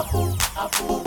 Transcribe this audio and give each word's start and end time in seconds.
apple, 0.00 0.34
apple. 0.56 0.99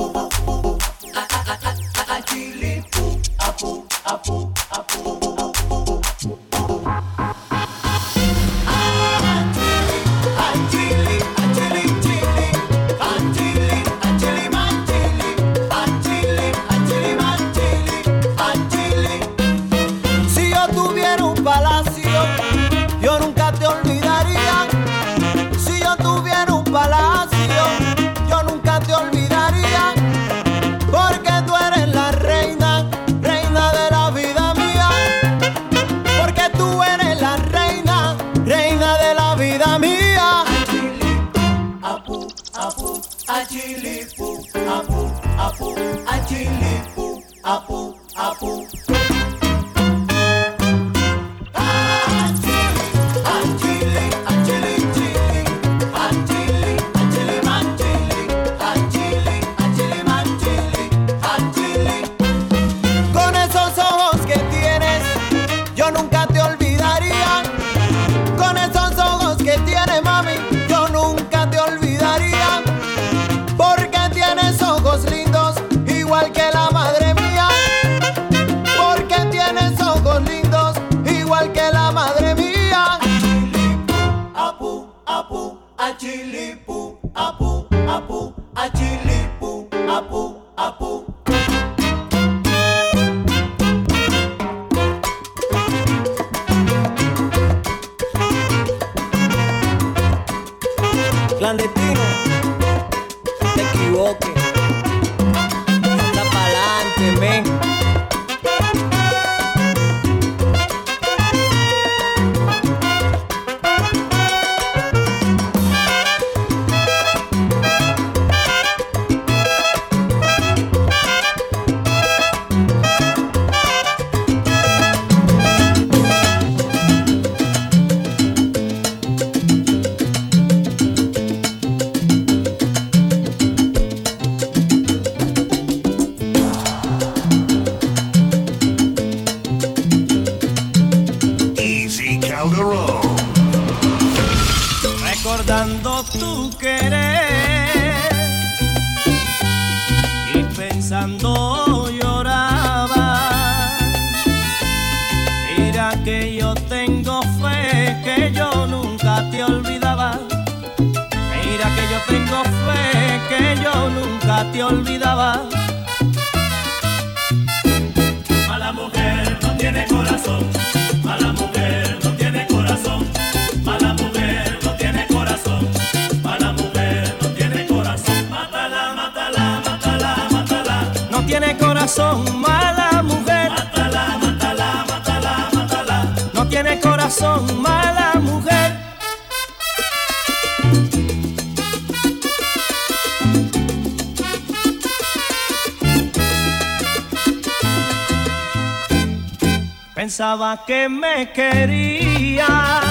Que 200.68 200.90
me 200.90 201.32
quería 201.32 202.82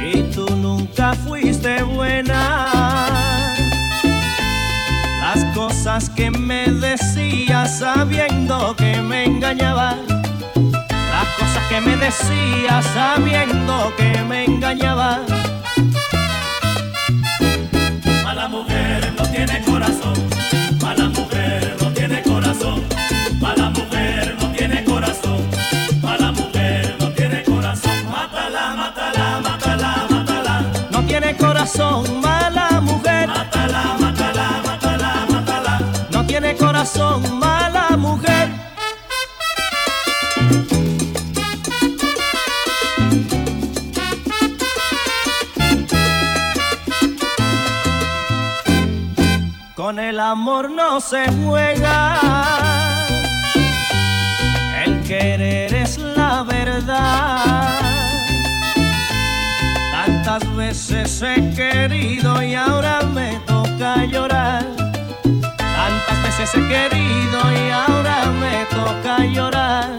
y 0.00 0.22
tú 0.34 0.46
nunca 0.54 1.14
fuiste 1.14 1.82
buena. 1.82 3.06
Las 5.22 5.44
cosas 5.54 6.10
que 6.10 6.30
me 6.30 6.66
decías 6.66 7.78
sabiendo 7.78 8.76
que 8.76 9.00
me 9.00 9.24
engañaba. 9.24 9.96
Las 10.54 11.28
cosas 11.38 11.64
que 11.70 11.80
me 11.80 11.96
decías 11.96 12.84
sabiendo 12.92 13.94
que 13.96 14.22
me 14.28 14.44
engañaba. 14.44 15.22
Mala 18.22 18.48
mujer 18.48 19.14
no 19.16 19.24
tiene 19.28 19.62
corazón. 19.62 20.37
Con 49.78 50.00
el 50.00 50.18
amor 50.18 50.72
no 50.72 51.00
se 51.00 51.24
juega. 51.44 52.18
El 54.84 55.00
querer 55.04 55.72
es 55.72 55.98
la 55.98 56.42
verdad. 56.42 57.78
Tantas 59.92 60.56
veces 60.56 61.22
he 61.22 61.54
querido 61.54 62.42
y 62.42 62.56
ahora 62.56 63.02
me 63.14 63.38
toca 63.46 64.04
llorar. 64.04 64.66
Tantas 65.56 66.22
veces 66.24 66.56
he 66.56 66.66
querido 66.66 67.38
y 67.52 67.70
ahora 67.70 68.24
me 68.40 68.64
toca 68.74 69.24
llorar. 69.26 69.90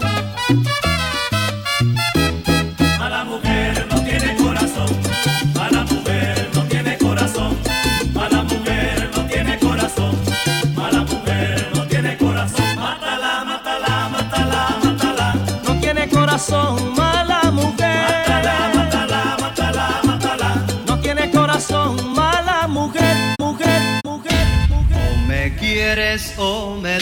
mala 16.50 17.50
mujer. 17.52 18.06
Mátala, 18.28 18.70
mátala, 18.74 19.36
mátala, 19.40 20.00
mátala. 20.04 20.66
No 20.86 20.98
tiene 21.00 21.30
corazón, 21.30 21.96
mala 22.14 22.66
mujer, 22.68 23.16
mujer, 23.38 23.80
mujer, 24.04 24.46
mujer. 24.68 24.98
O 25.12 25.26
me 25.28 25.54
quieres 25.56 26.34
o 26.38 26.76
me 26.76 26.98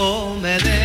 Oh, 0.00 0.32
me 0.40 0.56
de 0.58 0.77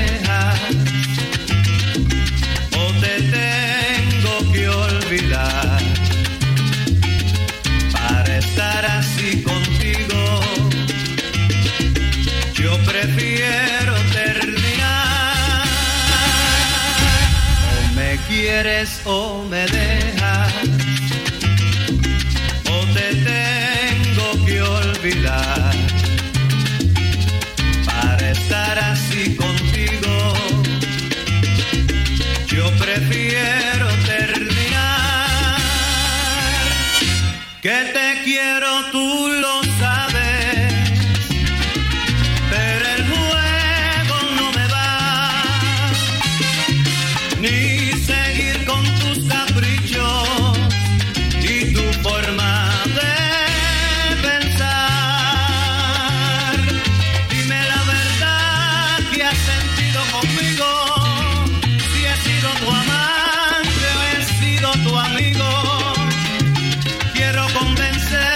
convencer. 67.64 68.33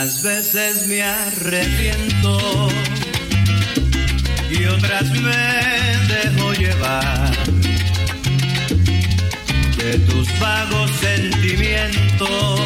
Unas 0.00 0.22
veces 0.22 0.86
me 0.86 1.02
arrepiento 1.02 2.68
y 4.48 4.64
otras 4.66 5.10
me 5.10 5.36
dejo 6.06 6.52
llevar 6.52 7.36
de 9.76 9.98
tus 9.98 10.38
vagos 10.38 10.88
sentimientos 11.00 12.60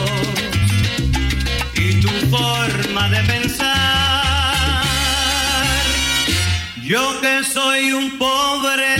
y 1.72 2.02
tu 2.02 2.10
forma 2.28 3.08
de 3.08 3.20
pensar. 3.22 4.84
Yo 6.82 7.18
que 7.22 7.42
soy 7.44 7.92
un 7.92 8.18
pobre 8.18 8.96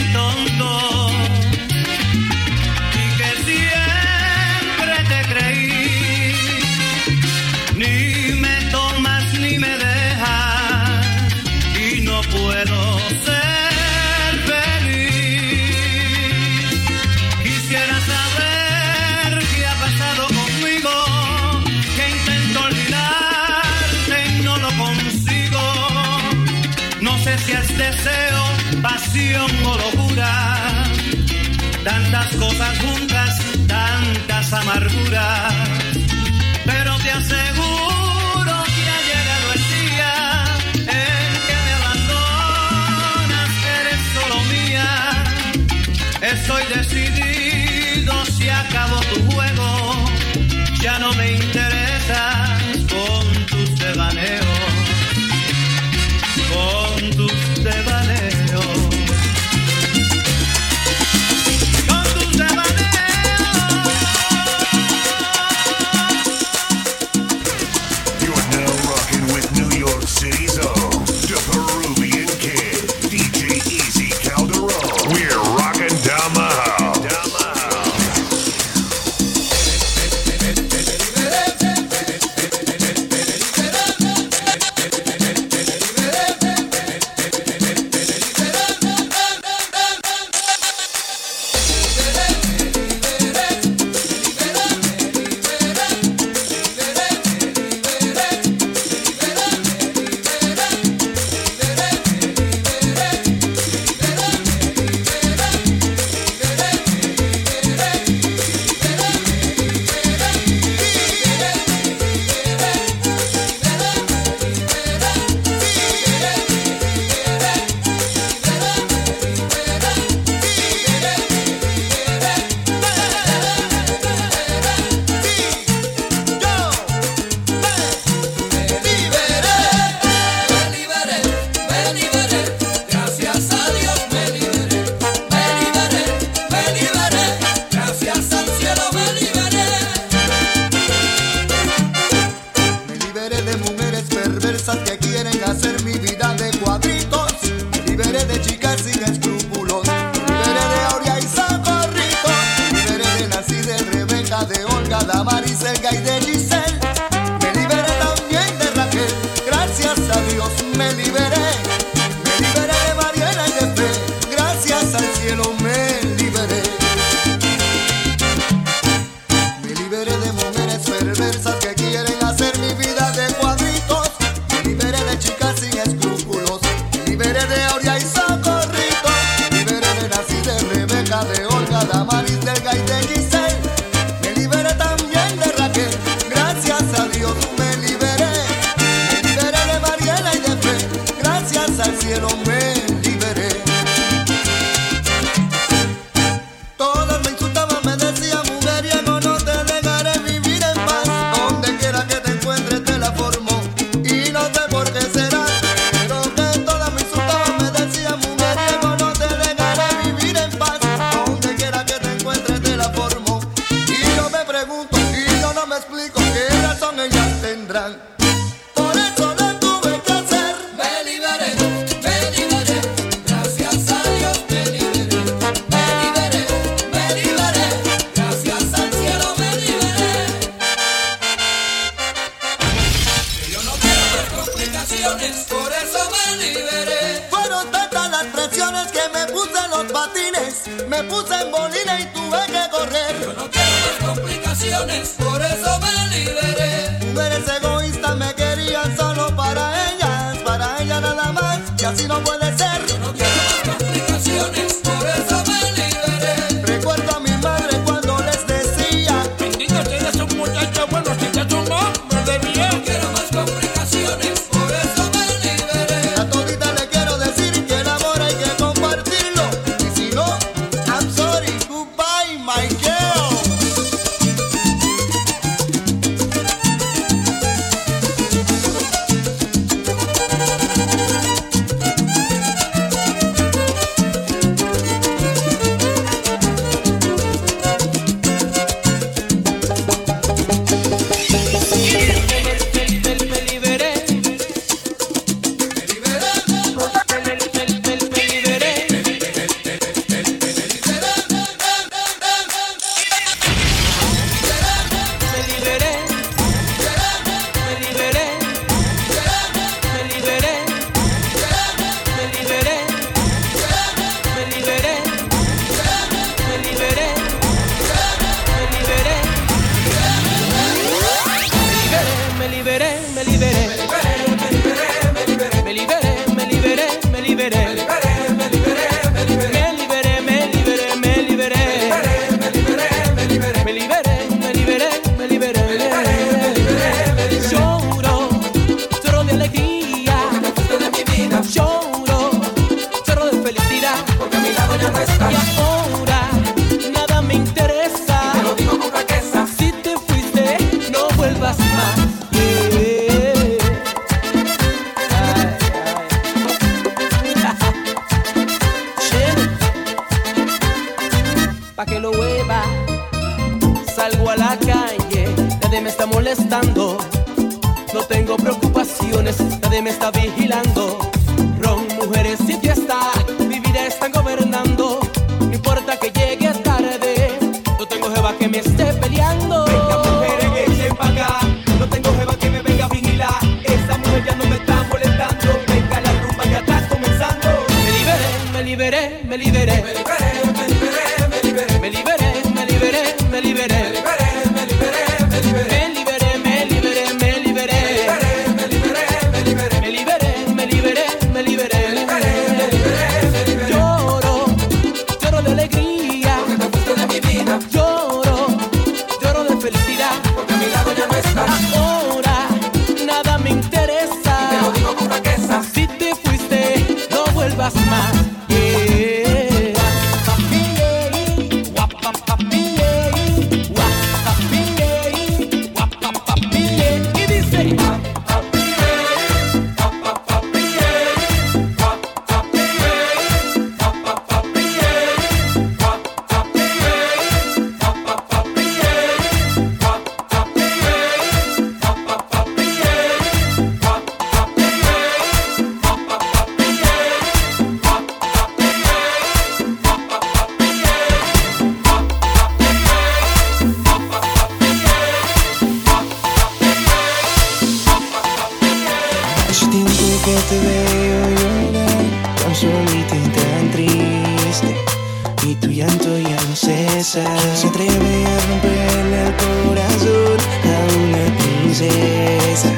Se 467.55 467.67
atreve 467.67 468.25
a 468.25 468.39
romperle 468.47 469.27
el 469.27 469.33
corazón 469.35 470.37
a 470.63 470.77
una 470.97 471.37
princesa? 471.37 472.71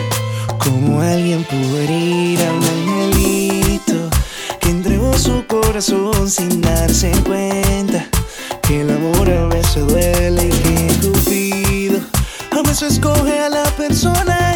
Como 0.57 1.01
alguien 1.01 1.43
puede 1.43 1.93
ir 1.93 2.39
a 2.41 2.51
un 2.53 2.63
angelito 2.63 4.09
que 4.59 4.69
entregó 4.69 5.17
su 5.17 5.45
corazón 5.47 6.29
sin 6.29 6.61
darse 6.61 7.11
cuenta 7.25 8.07
que 8.61 8.81
el 8.81 8.89
amor 8.91 9.29
a 9.29 9.47
veces 9.47 9.87
duele 9.87 10.47
y 10.47 10.49
que 10.49 10.95
Cupido 11.01 11.99
a 12.51 12.61
veces 12.67 12.99
coge 12.99 13.39
a 13.39 13.49
la 13.49 13.63
persona 13.77 14.54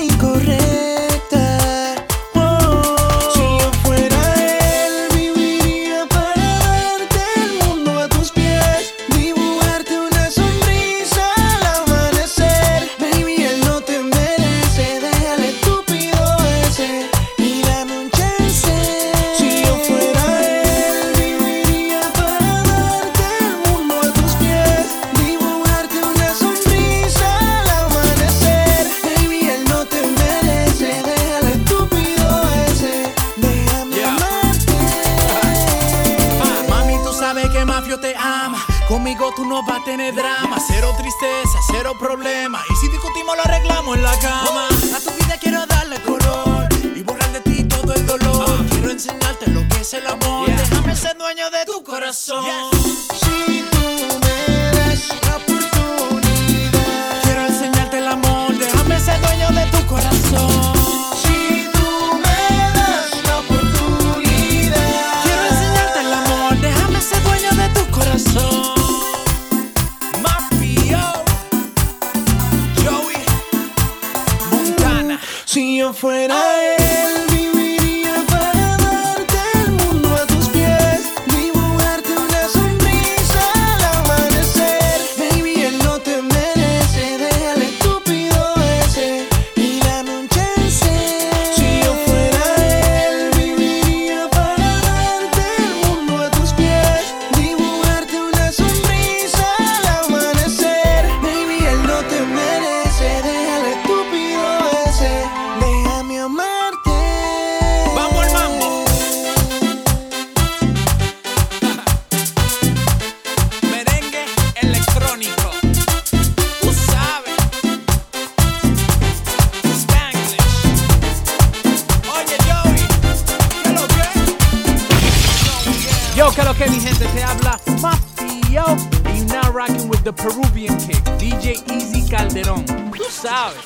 with 130.04 130.16
the 130.16 130.24
Peruvian 130.24 130.78
kick, 130.78 131.04
DJ 131.18 131.62
Easy 131.72 132.08
Calderón. 132.10 132.66
Tú 132.92 133.04
sabes. 133.10 133.58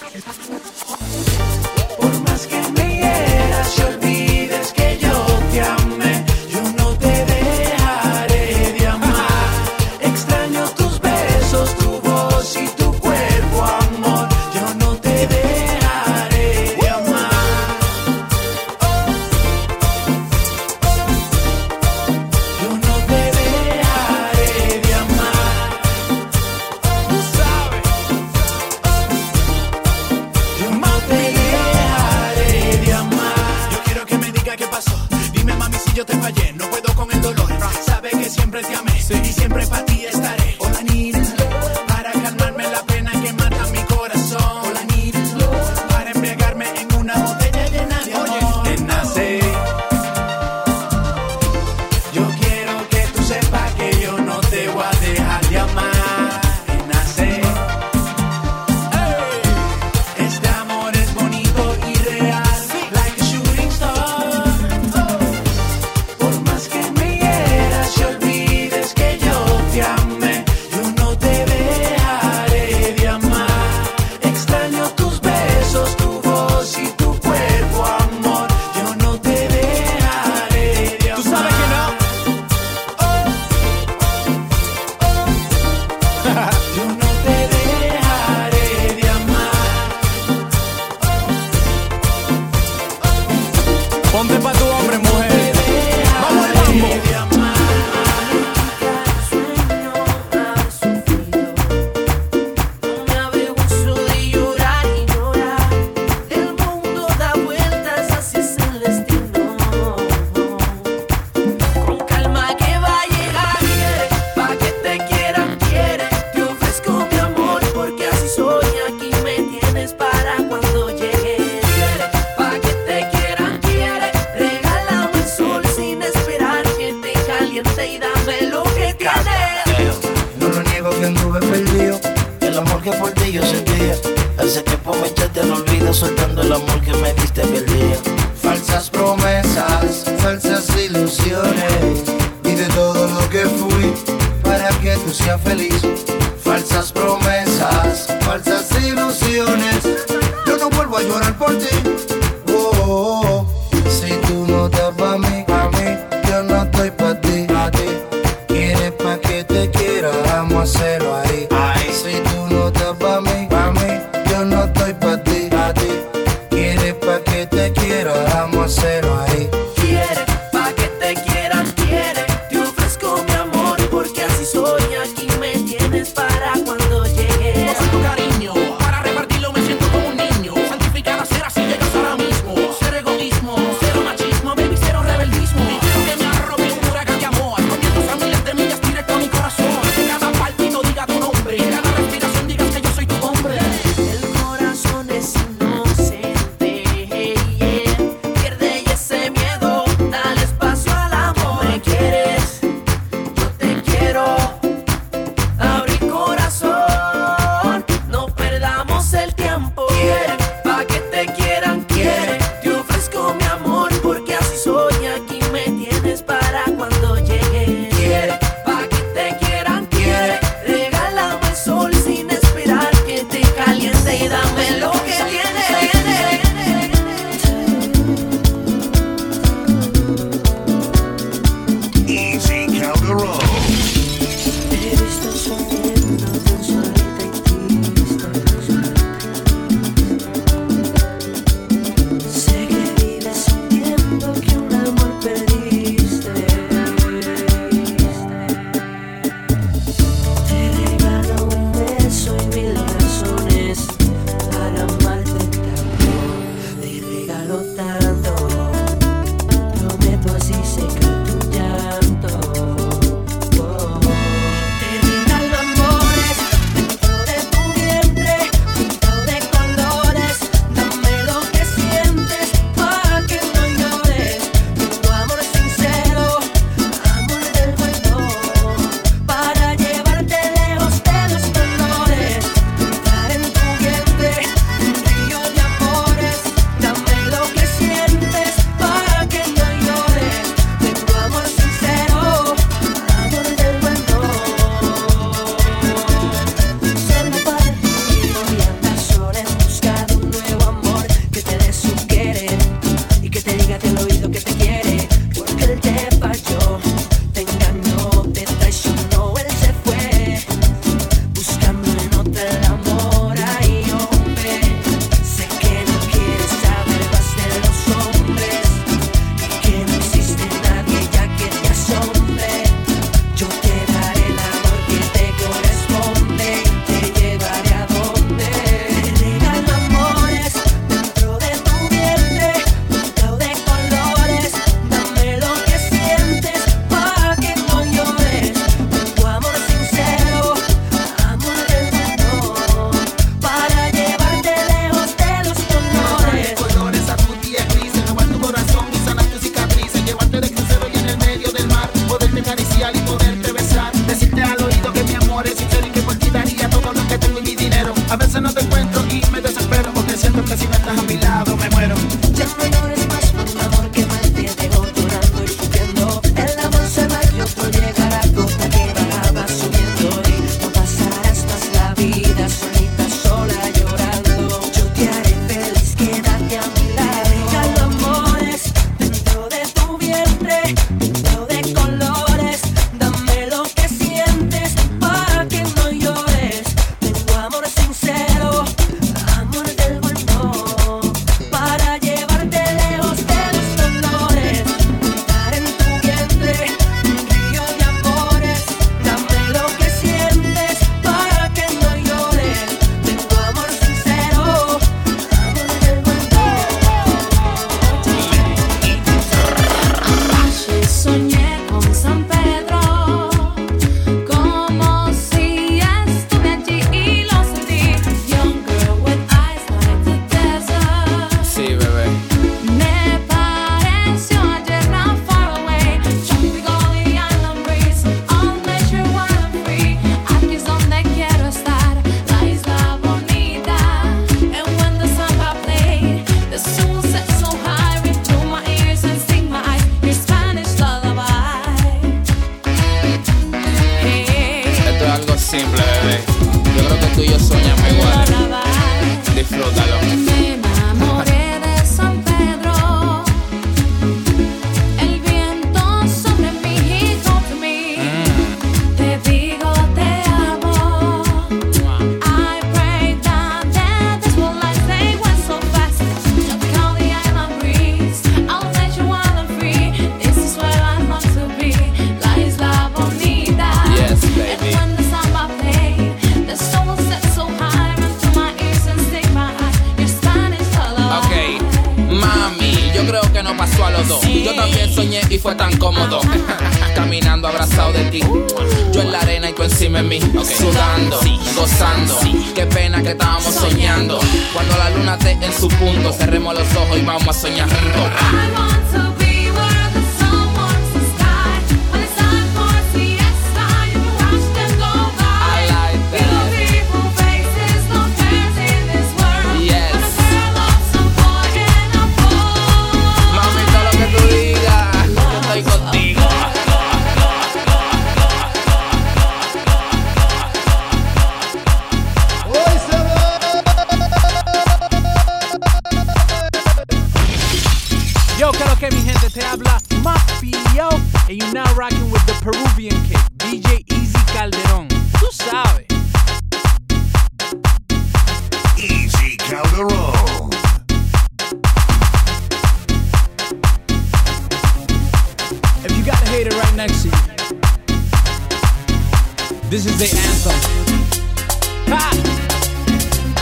Por 1.98 2.19
más 2.22 2.48
que 2.48 2.62
me 2.72 2.96
hieras, 2.98 3.76
yo 3.78 4.03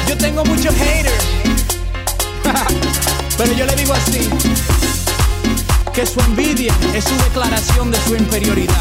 Yo 0.07 0.17
tengo 0.17 0.45
muchos 0.45 0.75
haters, 0.75 1.23
pero 3.35 3.53
yo 3.53 3.65
le 3.65 3.75
digo 3.75 3.93
así, 3.93 4.29
que 5.91 6.05
su 6.05 6.19
envidia 6.19 6.71
es 6.93 7.05
su 7.05 7.17
declaración 7.23 7.89
de 7.89 7.97
su 8.05 8.15
inferioridad. 8.15 8.75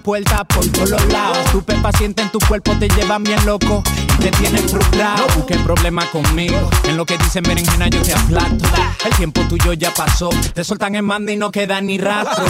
puerta 0.00 0.44
por 0.44 0.66
todos 0.68 1.04
lados. 1.06 1.38
Tu 1.52 1.62
paciente 1.82 2.22
en 2.22 2.30
tu 2.30 2.38
cuerpo 2.40 2.76
te 2.78 2.88
llevan 2.88 3.22
bien 3.22 3.44
loco 3.46 3.82
y 4.18 4.22
te 4.22 4.30
tienen 4.32 4.68
frustrado. 4.68 5.26
No 5.26 5.34
busques 5.34 5.58
problemas 5.58 6.06
conmigo. 6.06 6.70
En 6.84 6.96
lo 6.96 7.06
que 7.06 7.16
dicen 7.18 7.42
berenjena 7.42 7.88
yo 7.88 8.02
te 8.02 8.14
aplasto. 8.14 8.64
El 9.04 9.14
tiempo 9.16 9.42
tuyo 9.48 9.72
ya 9.74 9.92
pasó. 9.94 10.30
Te 10.54 10.64
soltan 10.64 10.94
en 10.94 11.04
manda 11.04 11.32
y 11.32 11.36
no 11.36 11.50
queda 11.50 11.80
ni 11.80 11.98
rastro. 11.98 12.44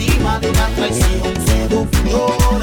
Víctima 0.00 0.38
de 0.40 0.48
una 0.48 0.66
traición 0.68 1.22
seductora. 1.46 2.59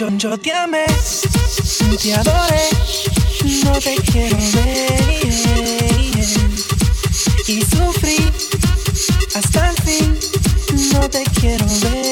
yo, 0.00 0.08
yo 0.16 0.38
te 0.38 0.50
amé, 0.50 0.86
te 2.00 2.14
adoré, 2.14 2.68
no 3.64 3.72
te 3.72 3.96
quiero 3.96 4.36
ver. 4.54 5.24
Y 7.46 7.60
sufrí 7.60 8.16
hasta 9.34 9.70
el 9.70 9.76
fin, 9.82 10.18
no 10.94 11.10
te 11.10 11.22
quiero 11.38 11.66
ver. 11.82 12.09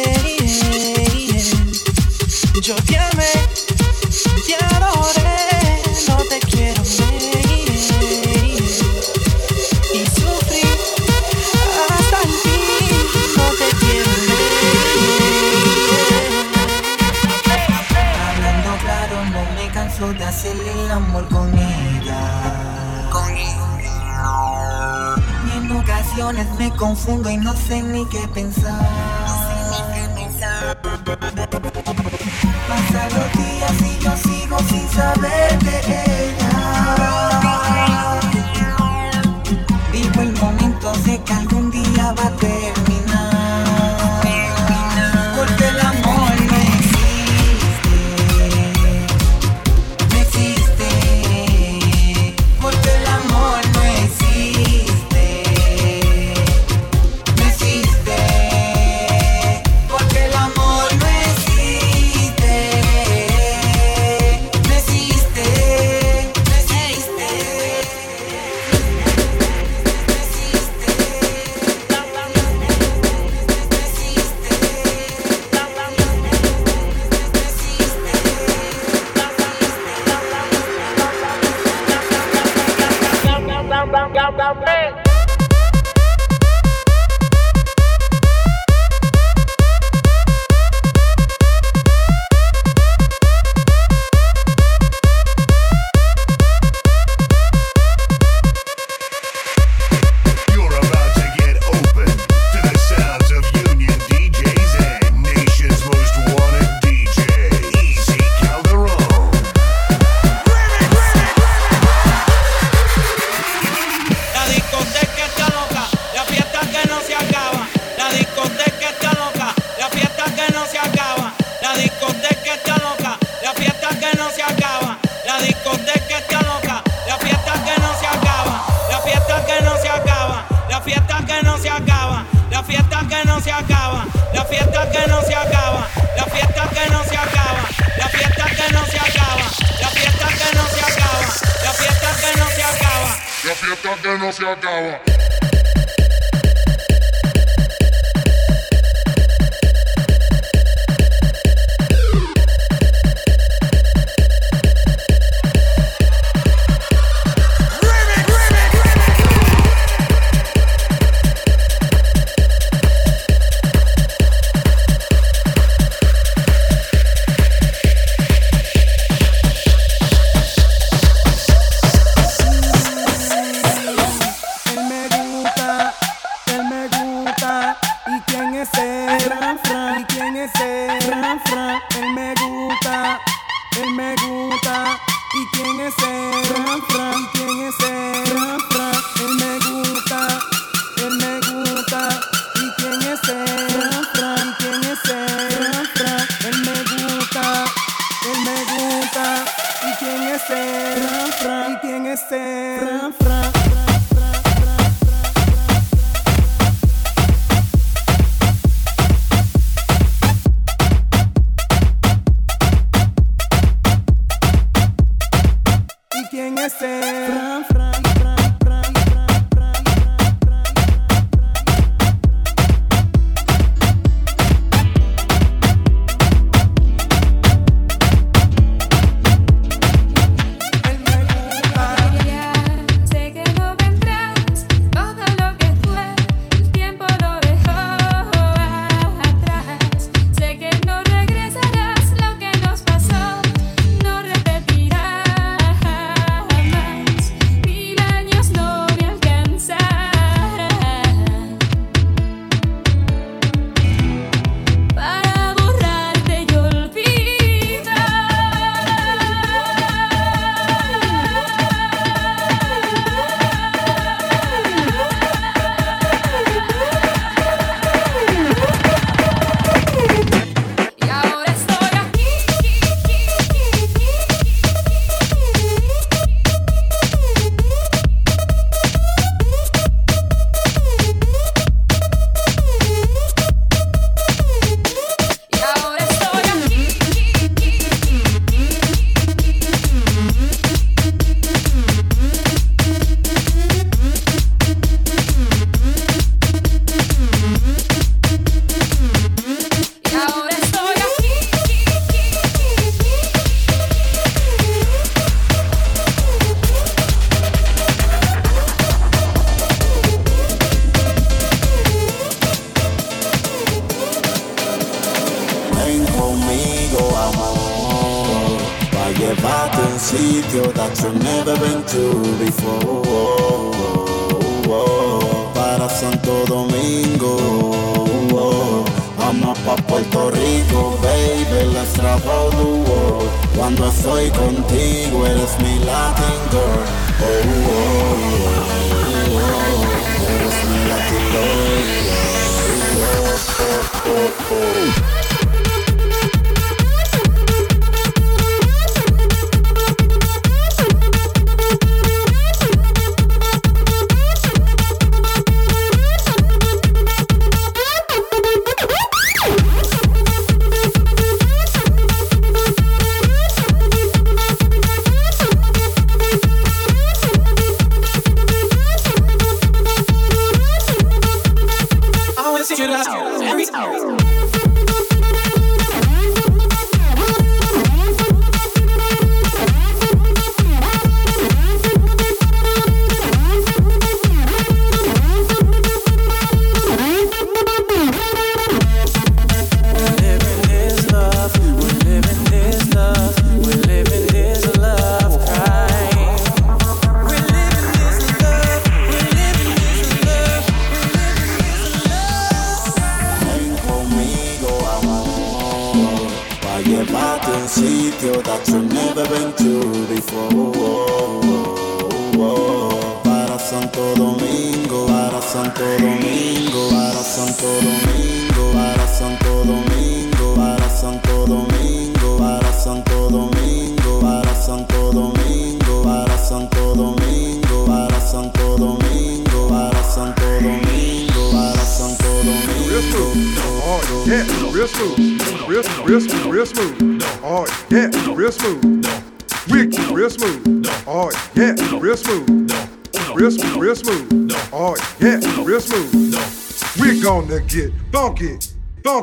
nothing 27.59 27.93
ni 27.93 28.05
que 28.07 28.29
pensar. 28.29 28.48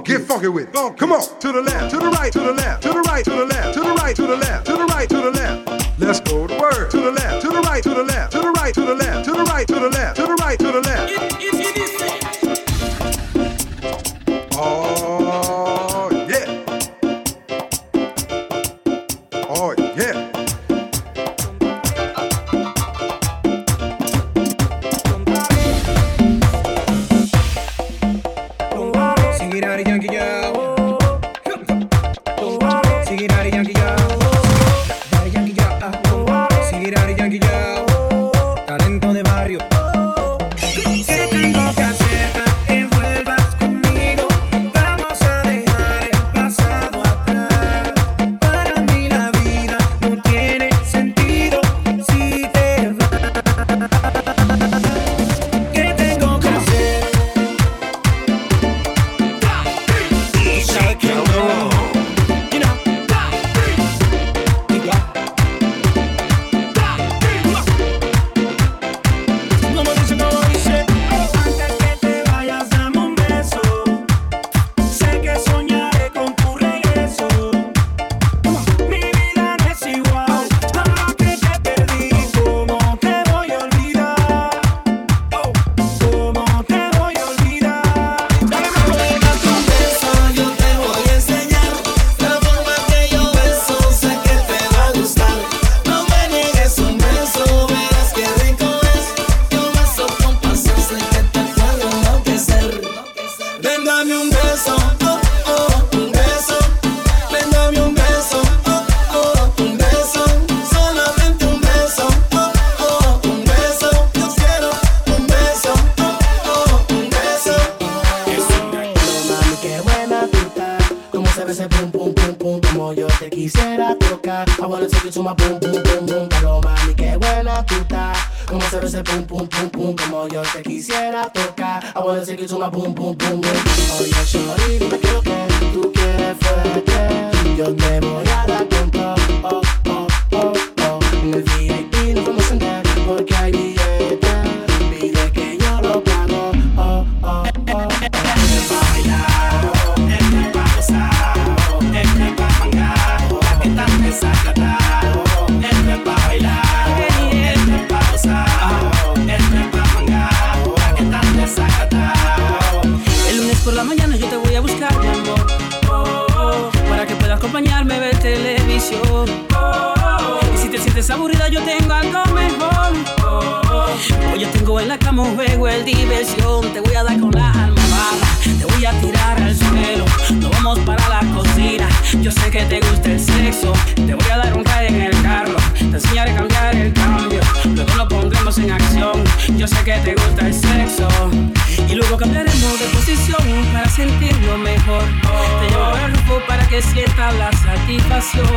Get 0.05 0.21
funky 0.21 0.47
with. 0.47 0.71
Funky. 0.71 0.99
Come 0.99 1.11
on, 1.13 1.39
to 1.39 1.51
the 1.51 1.61
left, 1.61 1.91
to 1.91 1.97
the 1.97 2.09
right, 2.09 2.31
to 2.31 2.39
the 2.39 2.53
left. 2.53 2.74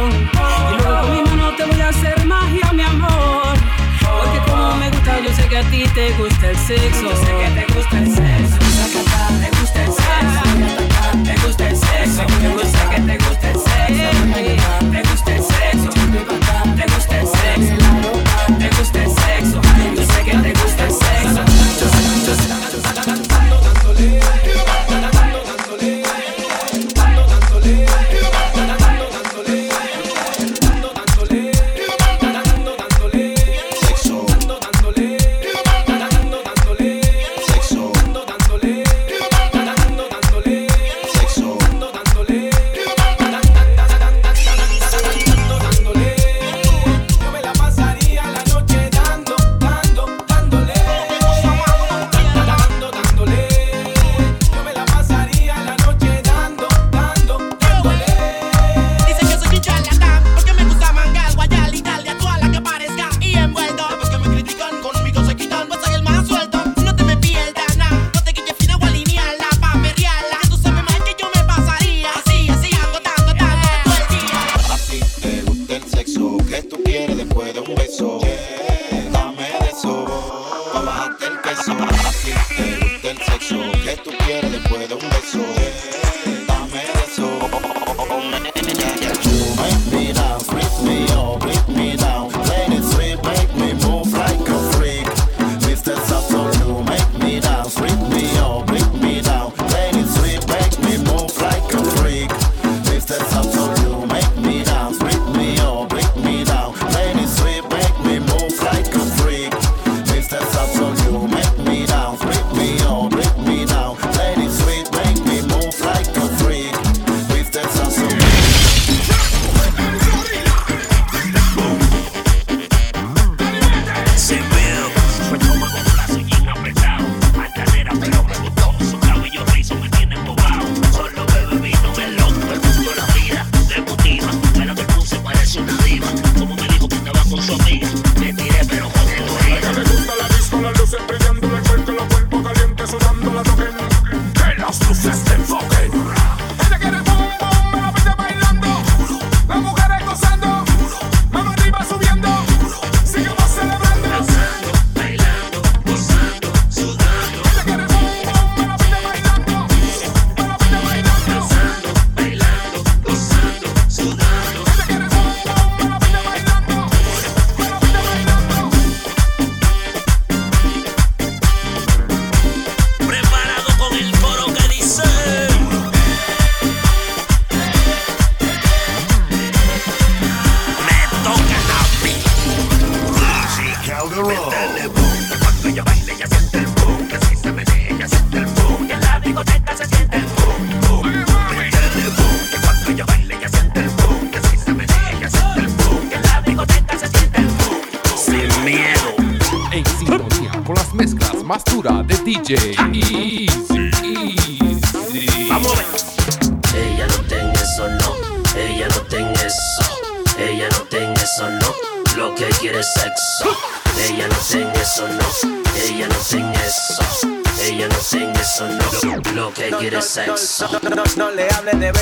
Y 0.07 0.83
luego 0.83 1.01
con 1.01 1.11
mi 1.13 1.23
mano 1.23 1.55
te 1.57 1.65
voy 1.65 1.81
a 1.81 1.89
hacer 1.89 2.25
magia, 2.25 2.73
mi 2.73 2.83
amor. 2.83 3.55
Porque 4.01 4.39
como 4.51 4.75
me 4.77 4.91
gusta, 4.91 5.21
yo 5.21 5.33
sé 5.33 5.49
que 5.49 5.59
a 5.59 5.63
ti 5.65 5.85
te 5.95 6.13
gusta 6.13 6.51
el 6.51 6.57
sexo. 6.57 7.03
Yo 7.03 7.17
sé 7.17 7.27
que 7.27 7.51
te 7.61 7.75
gusta 7.75 7.99
el 7.99 8.07
sexo. 8.15 8.59
Te 9.41 9.51
gusta 9.61 9.83
el 9.85 9.93
sexo. 9.93 10.43
Te 11.25 11.47
gusta 11.47 11.69
el 11.69 11.77
sexo. 11.77 12.68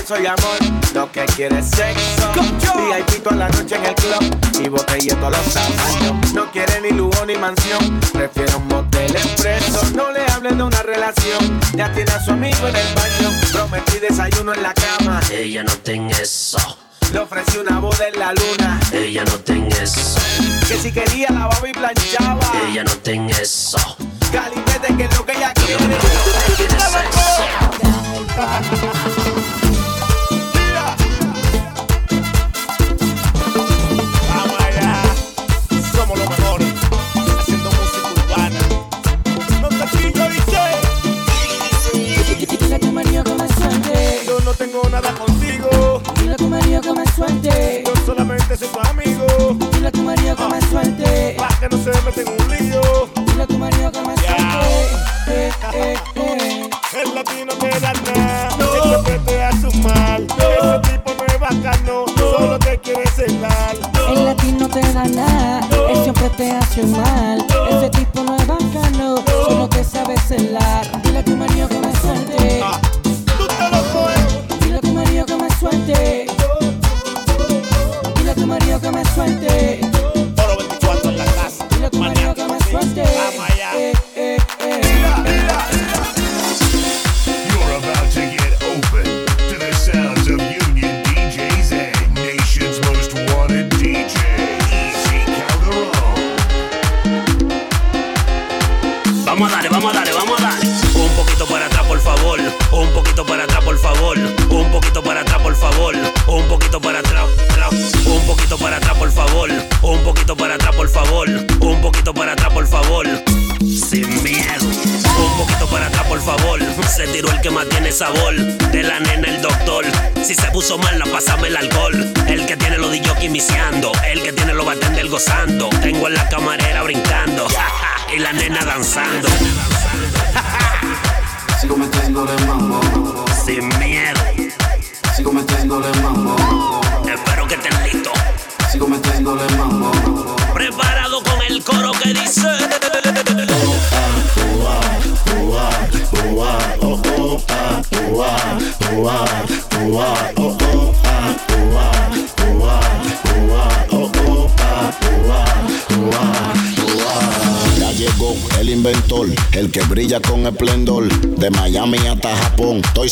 soy 0.06 0.24
amor, 0.24 0.58
lo 0.94 1.10
que 1.10 1.24
quieres 1.34 1.68
ser 1.68 1.85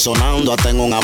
sonando 0.05 0.53
hasta 0.53 0.69
en 0.69 0.81
un 0.81 0.93
avión 0.93 1.04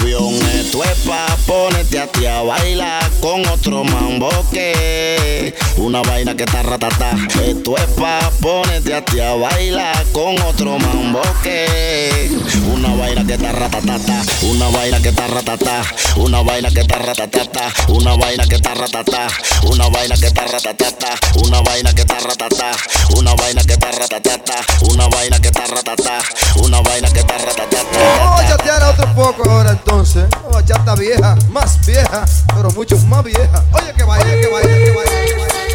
una 5.90 6.02
vaina 6.02 6.36
que 6.36 6.44
está 6.44 6.62
ratatá. 6.62 7.10
Esto 7.44 7.76
es 7.76 7.86
pa' 7.98 8.30
ponerte 8.40 8.94
a 8.94 9.04
ti 9.04 9.18
a 9.18 9.34
bailar 9.34 10.06
con 10.12 10.40
otro 10.42 10.78
mambo 10.78 11.20
que. 11.42 12.30
Una 12.72 12.94
vaina 12.94 13.26
que 13.26 13.34
está 13.34 13.50
ratatata, 13.50 14.22
una 14.42 14.68
vaina 14.68 15.00
que 15.02 15.08
está 15.08 15.26
ratatá, 15.26 15.82
una 16.14 16.42
vaina 16.42 16.70
que 16.70 16.80
está 16.82 16.96
ratatata, 16.96 17.72
una 17.88 18.14
vaina 18.14 18.46
que 18.46 18.54
está 18.54 18.74
ratatá, 18.74 19.26
una 19.64 19.88
vaina 19.88 20.14
que 20.14 20.26
está 20.26 20.44
ratatata, 20.44 21.08
una 21.42 21.60
vaina 21.60 21.92
que 21.92 22.02
está 22.02 22.20
ratatá, 22.20 22.70
una 23.16 23.34
vaina 23.34 23.62
que 23.64 23.72
está 23.72 23.90
ratatata, 23.90 24.54
una 24.92 25.08
vaina 25.08 25.40
que 25.40 25.48
está 25.48 25.66
ratatá, 25.66 26.18
una 26.62 26.80
vaina 26.82 27.08
que 27.10 27.18
está 27.18 27.36
ratatata. 27.36 27.98
Vamos 28.20 28.40
a 28.40 28.48
chatear 28.48 28.82
otro 28.84 29.14
poco 29.16 29.50
ahora 29.50 29.70
entonces, 29.72 30.26
una 30.46 30.58
bachata 30.58 30.94
vieja, 30.94 31.36
más 31.50 31.84
vieja, 31.84 32.24
pero 32.54 32.70
mucho 32.70 32.96
más 33.08 33.24
vieja. 33.24 33.64
Oye 33.72 33.92
que 33.96 34.04
baile, 34.04 34.40
que 34.40 34.46
baile, 34.46 34.84
que 34.84 34.92
baile. 34.92 35.69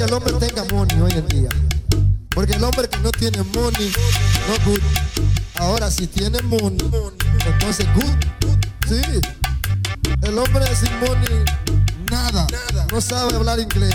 que 0.00 0.06
el 0.06 0.14
hombre 0.14 0.32
tenga 0.32 0.64
money 0.72 0.98
hoy 0.98 1.12
en 1.12 1.28
día. 1.28 1.48
Porque 2.30 2.54
el 2.54 2.64
hombre 2.64 2.88
que 2.88 2.96
no 3.00 3.10
tiene 3.10 3.42
money, 3.42 3.92
no 4.48 4.70
good. 4.70 4.80
Ahora 5.56 5.90
si 5.90 6.06
tiene 6.06 6.40
money, 6.40 6.78
entonces 7.44 7.86
good. 7.94 8.48
Sí. 8.88 9.02
El 10.22 10.38
hombre 10.38 10.64
sin 10.74 10.90
money, 11.00 11.44
nada. 12.10 12.46
No 12.90 12.98
sabe 12.98 13.34
hablar 13.34 13.60
inglés, 13.60 13.94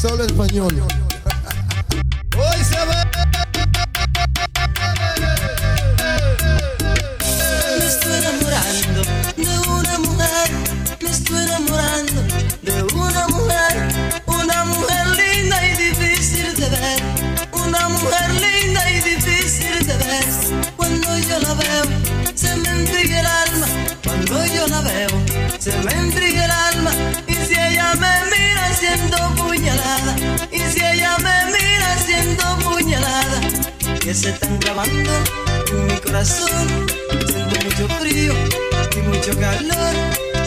solo 0.00 0.24
español. 0.24 0.74
se 34.16 34.30
están 34.30 34.56
clavando 34.58 35.12
en 35.70 35.86
mi 35.86 36.00
corazón. 36.00 36.86
Siento 37.26 37.64
mucho 37.64 37.88
frío 38.00 38.32
y 38.96 39.00
mucho 39.08 39.38
calor. 39.38 39.94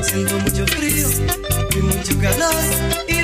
Siento 0.03 0.39
mucho 0.39 0.65
frío 0.65 1.07
y 1.75 1.77
mucho 1.77 2.19
calor. 2.19 3.18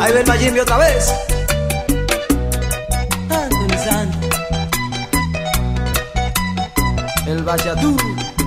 Ahí 0.00 0.12
ven 0.12 0.26
Majimbi 0.26 0.60
otra 0.60 0.78
vez. 0.78 1.12
El 7.26 7.42
Valladolid. 7.42 8.37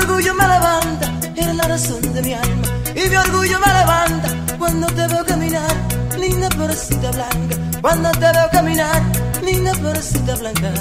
orgullo 0.00 0.34
me 0.34 0.46
levanta, 0.46 1.06
eres 1.36 1.56
la 1.56 1.64
razón 1.64 2.02
de 2.14 2.22
mi 2.22 2.34
alma. 2.34 2.68
Y 2.94 3.08
mi 3.08 3.16
orgullo 3.16 3.58
me 3.60 3.72
levanta 3.80 4.28
cuando 4.58 4.86
te 4.88 5.06
veo 5.06 5.24
caminar, 5.24 5.74
linda 6.18 6.48
florecita 6.50 7.10
blanca. 7.10 7.56
Cuando 7.80 8.10
te 8.12 8.32
veo 8.32 8.48
caminar, 8.50 9.02
linda 9.44 9.74
florecita 9.74 10.34
blanca. 10.36 10.72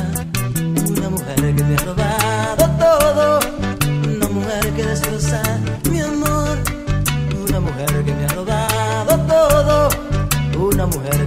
Una 0.97 1.09
mujer 1.09 1.55
que 1.55 1.63
me 1.63 1.76
ha 1.76 1.84
robado 1.86 2.65
todo, 2.80 3.39
una 4.15 4.28
mujer 4.28 4.74
que 4.76 4.84
destroza 4.84 5.41
mi 5.91 6.01
amor. 6.01 6.57
Una 7.47 7.59
mujer 7.59 8.05
que 8.05 8.13
me 8.13 8.26
ha 8.26 8.30
robado 8.30 9.18
todo, 9.28 9.89
una 10.70 10.86
mujer 10.86 11.26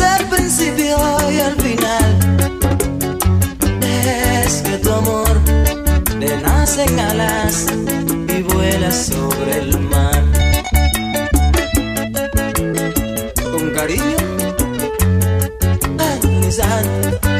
es 0.00 0.22
principio 0.30 0.96
y 1.30 1.38
el 1.38 1.54
final. 1.60 2.18
Es 3.82 4.62
que 4.62 4.78
tu 4.78 4.90
amor 4.92 5.40
le 6.18 6.36
nacen 6.40 6.98
alas 6.98 7.66
y 8.28 8.42
vuela 8.42 8.90
sobre 8.90 9.58
el 9.58 9.78
mar. 9.80 10.22
Con 13.52 13.70
cariño, 13.70 14.16
Anizan. 15.98 17.31